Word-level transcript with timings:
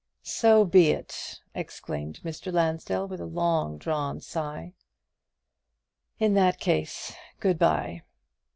"So 0.23 0.65
be 0.65 0.89
it!" 0.89 1.41
exclaimed 1.53 2.21
Mr. 2.25 2.51
Lansdell, 2.51 3.07
with 3.07 3.21
a 3.21 3.27
long 3.27 3.77
drawn 3.77 4.19
sigh. 4.19 4.73
"In 6.17 6.33
that 6.33 6.59
case, 6.59 7.13
good 7.39 7.59
bye." 7.59 8.01